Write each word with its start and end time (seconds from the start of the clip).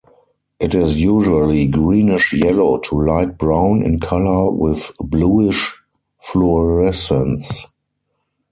It 0.59 0.73
is 0.73 0.97
usually 0.99 1.67
greenish 1.67 2.33
yellow 2.33 2.79
to 2.79 2.95
light 2.99 3.37
brown 3.37 3.83
in 3.83 3.99
color 3.99 4.49
with 4.49 4.91
bluish 4.99 5.75
fluorescence. 6.19 7.67